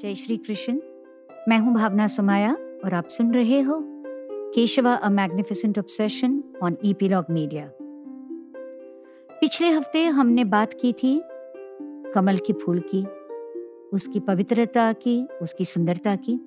[0.00, 0.72] जय श्री कृष्ण।
[1.48, 2.52] मैं हूँ भावना सुमाया
[2.84, 3.78] और आप सुन रहे हो
[4.54, 7.64] Keshava a magnificent obsession on epilogue media
[9.32, 11.20] पिछले हफ़्ते हमने बात की थी
[12.14, 13.04] कमल के फूल की,
[13.92, 16.38] उसकी पवित्रता की, उसकी सुंदरता की।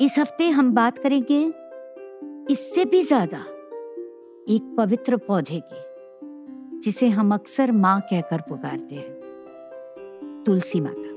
[0.00, 1.42] इस हफ़्ते हम बात करेंगे
[2.50, 3.44] इससे भी ज़्यादा
[4.48, 11.09] एक पवित्र पौधे की, जिसे हम अक्सर माँ कहकर पुकारते हैं, तुलसी माता।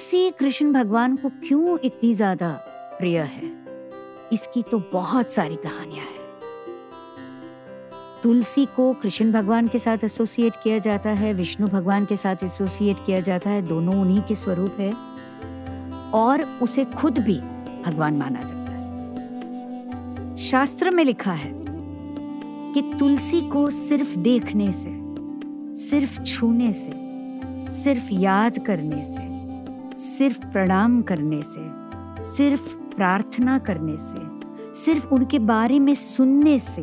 [0.00, 2.50] तुलसी कृष्ण भगवान को क्यों इतनी ज़्यादा
[2.98, 3.52] प्रिय है?
[4.32, 6.20] इसकी तो बहुत सारी कहानियाँ हैं।
[8.22, 12.96] तुलसी को कृष्ण भगवान के साथ एसोसिएट किया जाता है, विष्णु भगवान के साथ एसोसिएट
[13.06, 14.92] किया जाता है, दोनों उन्हीं के स्वरूप है।
[16.10, 17.38] और उसे खुद भी
[17.82, 21.54] भगवान माना जाता है। शास्त्र में लिखा है
[22.74, 24.90] कि तुलसी को सिर्फ़ देखने से,
[25.82, 26.92] सिर्फ़ छूने से,
[27.70, 29.29] सिर्फ़ याद करने से
[30.00, 31.60] सिर्फ़ प्रणाम करने से,
[32.24, 34.18] सिर्फ़ प्रार्थना करने से,
[34.74, 36.82] सिर्फ़ उनके बारे में सुनने से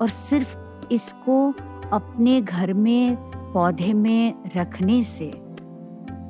[0.00, 0.56] और सिर्फ़
[0.92, 1.52] इसको
[1.92, 3.16] अपने घर में,
[3.52, 5.30] पौधे में रखने से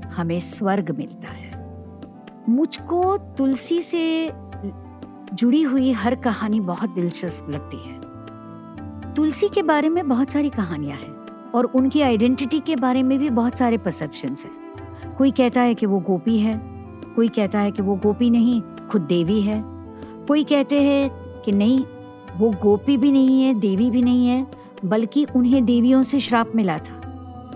[0.08, 1.50] हमें स्वर्ग मिलता है।
[2.48, 4.30] मुझको तुलसी से
[5.34, 8.00] जुड़ी हुई हर कहानी बहुत दिलचस्प लगती है।
[9.14, 13.30] तुलसी के बारे में बहुत सारी कहानियाँ हैं और उनकी आइडेंटिटी के बारे में भी
[13.30, 14.66] बहुत सारे परसेप्शंस हैं।
[15.19, 16.61] कोई कहता है कि वो गोपी है,
[17.17, 19.64] कोई कहता है कि वो गोपी नहीं, खुद देवी है।
[20.28, 21.11] कोई कहते हैं
[21.42, 21.84] कि नहीं,
[22.36, 24.47] वो गोपी भी नहीं है, देवी भी नहीं है,
[24.84, 27.00] बल्कि उन्हें देवियों से श्राप मिला था,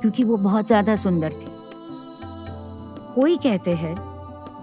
[0.01, 1.47] क्योंकि वो बहुत ज़्यादा सुंदर थी।
[3.15, 3.95] कोई कहते हैं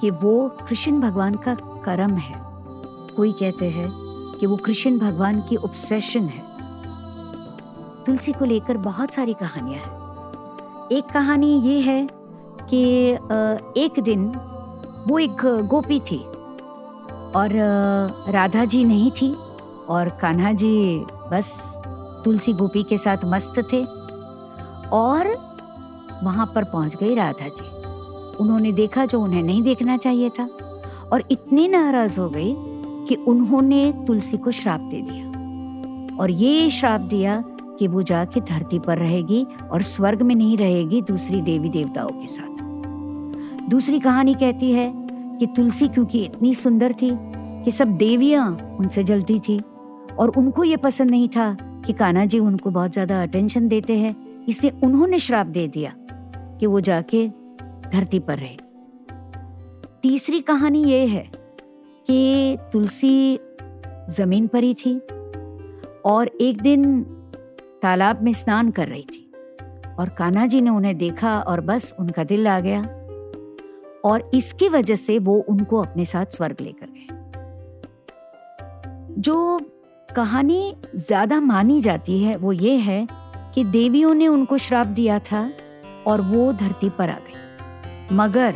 [0.02, 2.42] कि वो कृष्ण भगवान का कर्म है।
[3.16, 3.92] कोई कहते हैं
[4.40, 6.46] कि वो कृष्ण भगवान की ऑब्सेशन है।
[8.06, 12.17] तुलसी को लेकर बहुत सारी कहानियाँ हैं। एक कहानी ये है
[12.74, 12.82] कि
[13.82, 14.32] एक दिन
[15.08, 16.18] वो एक गोपी थी
[17.36, 17.50] और
[18.30, 19.34] राधा जी नहीं थी
[19.90, 21.00] और कान्हा जी
[21.32, 21.82] बस
[22.26, 23.84] तुलसी गोपी के साथ मस्त थे
[24.90, 25.28] और
[26.24, 27.68] वहाँ पर पहुँच गई राधा जी।
[28.44, 30.50] उन्होंने देखा जो उन्हें नहीं देखना चाहिए था
[31.12, 32.54] और इतने नाराज़ हो गए
[33.08, 37.44] कि उन्होंने तुलसी को श्राप दे दिया और ये श्राप दिया
[37.80, 42.28] कि वो जाके धरती पर रहेगी और स्वर्ग में नहीं रहेगी दूसरी देवी देवताओं के
[42.28, 42.57] साथ।
[43.70, 44.92] दूसरी कहानी कहती है
[45.40, 47.10] कि तुलसी क्योंकि इतनी सुंदर थी
[47.64, 48.48] कि सब देवियाँ
[48.80, 49.60] उनसे जलती थी
[50.20, 51.56] और उनको ये पसंद नहीं था
[51.86, 55.94] कि कान्हा जी उनको बहुत ज़्यादा अटेंशन देते हैं, इसलिए उन्होंने श्राप दे दिया
[56.60, 57.28] कि वो जाके
[57.92, 58.58] धरती पर रहे।
[60.02, 61.30] तीसरी कहानी ये है
[62.08, 63.40] कि तुलसी
[64.10, 64.98] ज़मीन पर ही थी
[66.06, 67.02] और एक दिन
[67.82, 69.32] तालाब में स्नान कर रही थी
[70.00, 72.82] और कान्हा जी ने उन्हें देखा और बस उनका दिल आ गया।
[74.08, 77.08] और इसकी वजह से वो उनको अपने साथ स्वर्ग लेकर गए।
[79.20, 79.60] जो
[80.10, 83.08] कहानी ज़्यादा मानी जाती है वो ये है
[83.56, 85.50] कि देवियों ने उनको श्राप दिया था
[86.08, 88.56] और वो धरती पर आ गई। मगर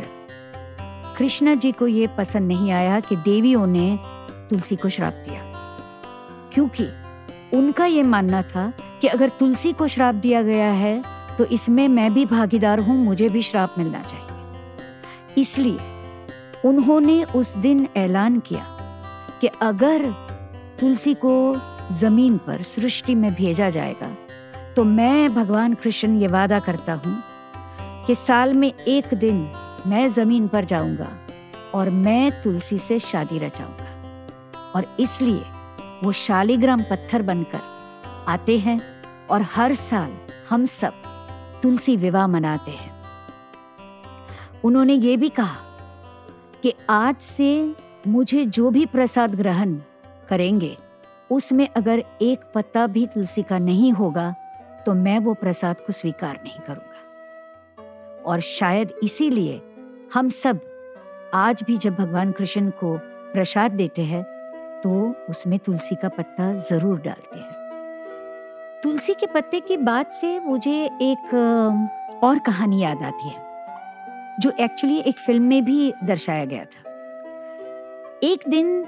[1.18, 3.98] कृष्णा जी को ये पसंद नहीं आया कि देवियों ने
[4.50, 5.42] तुलसी को श्राप दिया।
[6.54, 6.88] क्योंकि
[7.56, 11.02] उनका ये मानना था कि अगर तुलसी को श्राप दिया गया है
[11.38, 14.31] तो इसमें मैं भी भागीदार हूँ, मुझे भी श्राप मिलना चाहिए।
[15.38, 15.78] इसलिए
[16.64, 18.64] उन्होंने उस दिन ऐलान किया
[19.40, 20.10] कि अगर
[20.80, 21.56] तुलसी को
[21.92, 24.16] ज़मीन पर सृष्टि में भेजा जाएगा
[24.76, 27.22] तो मैं भगवान कृष्ण ये वादा करता हूँ
[28.06, 29.52] कि साल में एक दिन
[29.86, 31.08] मैं ज़मीन पर जाऊँगा
[31.74, 33.88] और मैं तुलसी से शादी रचाऊँगा।
[34.76, 35.42] और इसलिए
[36.04, 37.60] वो शालिग्राम पत्थर बनकर
[38.28, 38.80] आते हैं
[39.30, 40.12] और हर साल
[40.50, 40.92] हम सब
[41.62, 42.91] तुलसी विवाह मनाते हैं।
[44.64, 45.56] उन्होंने ये भी कहा
[46.62, 47.74] कि आज से
[48.06, 49.74] मुझे जो भी प्रसाद ग्रहण
[50.28, 50.76] करेंगे,
[51.30, 54.34] उसमें अगर एक पत्ता भी तुलसी का नहीं होगा
[54.86, 59.60] तो मैं वो प्रसाद को स्वीकार नहीं करूँगा। और शायद इसीलिए
[60.14, 60.60] हम सब
[61.34, 62.96] आज भी जब भगवान कृष्ण को
[63.32, 64.22] प्रसाद देते हैं
[64.82, 64.90] तो
[65.30, 71.34] उसमें तुलसी का पत्ता ज़रूर डालते हैं। तुलसी के पत्ते की बात से मुझे एक
[72.24, 73.51] और कहानी याद आती है।
[74.40, 76.90] जो एक्चुअली एक फ़िल्म में भी दर्शाया गया था।
[78.22, 78.86] एक दिन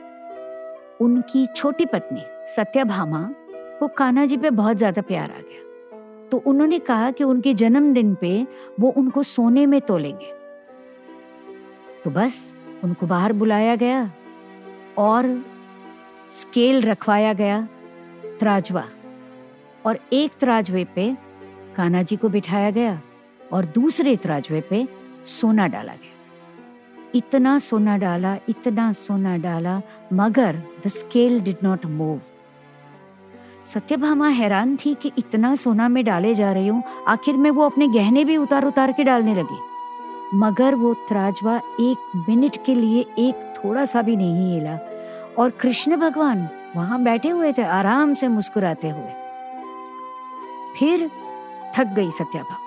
[1.01, 2.23] उनकी छोटी पत्नी
[2.57, 3.35] सत्याभामा
[3.81, 8.15] को कान्हा जी पे बहुत ज़्यादा प्यार आ गया। तो उन्होंने कहा कि उनके जन्मदिन
[8.15, 8.47] पे
[8.81, 10.33] वो उनको सोने में तोलेंगे।
[12.05, 12.55] तो बस,
[12.85, 14.11] उनको बाहर बुलाया गया
[14.99, 15.45] और
[16.31, 17.69] स्केल रखवाया गया
[18.41, 18.85] त्राजवा।
[19.87, 21.17] और एक त्राजवे पे
[21.77, 23.01] कान्हा जी को बिठाया गया
[23.53, 24.87] और दूसरे त्राजवे पे
[25.27, 26.13] सोना डाला गया।
[27.15, 29.81] इतना सोना डाला, इतना सोना डाला,
[30.13, 32.21] मगर the scale did not move
[33.65, 37.89] Satyabhama हैरान थी कि इतना सोना में डाले जा रही हूँ, आखिर में वो अपने
[37.89, 39.59] गहने भी उतार उतार के डालने लगी।
[40.35, 44.79] मगर वो त्राजवा एक मिनट के लिए एक थोड़ा सा भी नहीं हिला,
[45.39, 49.13] और कृष्ण भगवान वहाँ बैठे हुए थे, आराम से मुस्कुराते हुए।
[50.79, 51.11] फिर
[51.77, 52.59] थक गई सत्याभामा।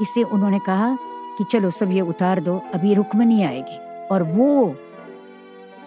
[0.00, 0.96] इसलिए उन्होंने कहा
[1.40, 3.76] कि चलो सब ये उतार दो अभी रुक्मणी आएगी।
[4.06, 4.76] और वो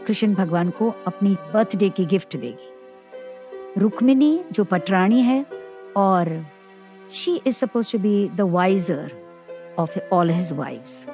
[0.08, 5.46] कृष्ण भगवान को अपनी बर्थडे की गिफ्ट देगी। रुक्मिणी, जो पटरानी है,
[5.98, 6.46] और
[7.12, 9.12] she is suppose to be the wiser
[9.80, 11.06] of all his wives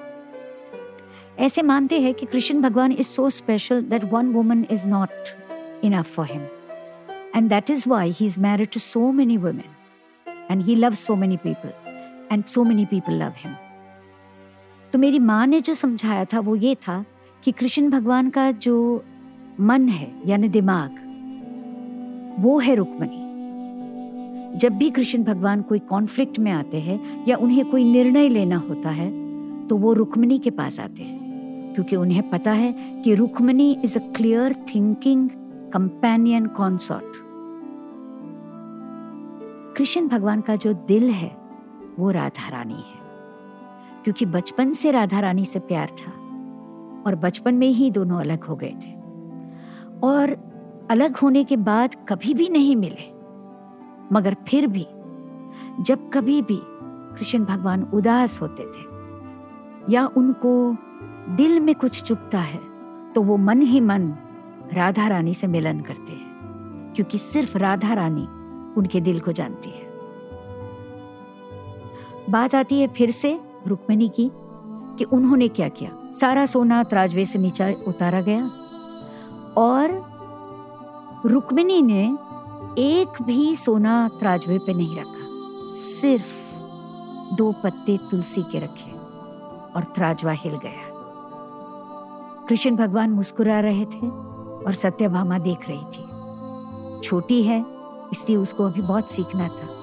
[1.40, 6.16] ऐसे मानते हैं कि कृष्ण भगवान is so special that one woman is not enough
[6.16, 6.48] for him
[7.36, 9.74] and that is why he is married to so many women
[10.52, 11.74] and he love so many people
[12.32, 13.69] and so many people love him
[14.94, 17.04] तो मेरी माँ ने जो समझाया था वो ये था
[17.44, 19.04] कि कृष्ण भगवान का जो
[19.60, 20.96] मन है, यानी दिमाग,
[22.40, 23.28] वो है रुक्मणी।
[24.60, 28.90] जब भी कृष्ण भगवान कोई कॉन्फ्लिक्ट में आते हैं या उन्हें कोई निर्णय लेना होता
[28.90, 29.10] है
[29.68, 32.72] तो वो रुक्मणी के पास आते हैं, क्योंकि उन्हें पता है
[33.04, 35.30] कि Rukmini is a clear thinking
[35.74, 37.18] companion consort
[39.78, 41.32] Krishna भगवान का जो दिल है,
[42.00, 42.99] वो राधा रानी है।
[44.04, 46.12] क्योंकि बचपन से राधा रानी से प्यार था
[47.06, 48.94] और बचपन में ही दोनों अलग हो गए थे।
[50.04, 50.36] और
[50.92, 53.12] अलग होने के बाद कभी भी नहीं मिले।
[54.12, 54.86] मगर फिर भी,
[55.80, 60.76] जब कभी भी कृष्ण भगवान उदास होते थे या उनको
[61.36, 62.60] दिल में कुछ चुपता है
[63.14, 64.14] तो वो मन ही मन
[64.74, 68.28] राधा रानी से मिलन करते हैं, क्योंकि सिर्फ़ राधा रानी
[68.78, 69.88] उनके दिल को जानती है।
[72.30, 74.32] बात आती है फिर से रुक्मिणी की
[74.98, 75.92] कि उन्होंने क्या किया?
[76.12, 78.52] सारा सोना त्राजवे से नीचे उतारा गया
[79.58, 80.10] और
[81.26, 82.18] रुक्मिणी ने
[82.78, 85.28] एक भी सोना त्राजवे पे नहीं रखा।
[85.74, 86.60] सिर्फ़
[87.36, 88.92] दो पत्ते तुलसी के रखे
[89.76, 90.88] और त्राजवा हिल गया।
[92.48, 94.08] कृष्ण भगवान मुस्कुरा रहे थे
[94.66, 96.10] और सत्यभामा देख रही थी।
[97.00, 97.66] छोटी है,
[98.12, 99.76] इसलिए उसको अभी बहुत सीखना था।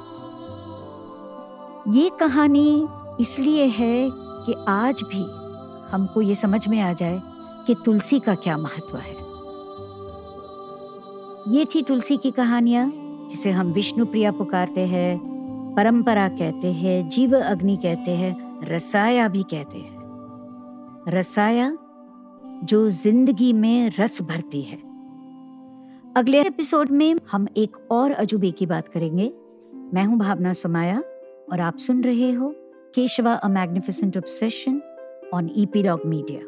[1.89, 2.89] ये कहानी
[3.21, 5.23] इसलिए है कि आज भी
[5.93, 7.23] हमको ये समझ में आ जाए
[7.67, 9.15] कि तुलसी का क्या महत्व है।
[11.57, 12.93] ये थी तुलसी की कहानियाँ,
[13.31, 15.19] जिसे हम विष्णु प्रिया पुकारते हैं,
[15.77, 19.97] परंपरा कहते हैं, जीव अग्नि कहते हैं, रसाया भी कहते हैं।
[21.09, 21.79] रसाया,
[22.65, 24.77] जो ज़िंदगी में रस भरती है।
[26.17, 29.33] अगले एपिसोड में हम एक और अजूबे की बात करेंगे।
[29.95, 31.03] मैं हूँ भावना सुमाया,
[31.53, 32.55] और आप सुन रहे हो
[32.97, 34.83] Keshava, A Magnificent Obsession
[35.31, 36.41] on Epilogue Media.